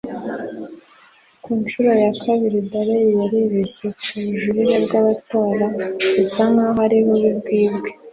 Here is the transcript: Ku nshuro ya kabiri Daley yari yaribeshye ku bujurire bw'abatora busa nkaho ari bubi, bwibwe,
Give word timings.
Ku 1.43 1.49
nshuro 1.61 1.91
ya 2.03 2.11
kabiri 2.23 2.57
Daley 2.71 3.05
yari 3.17 3.37
yaribeshye 3.43 3.87
ku 3.99 4.09
bujurire 4.25 4.75
bw'abatora 4.85 5.65
busa 6.15 6.43
nkaho 6.51 6.79
ari 6.85 6.97
bubi, 7.05 7.29
bwibwe, 7.39 7.89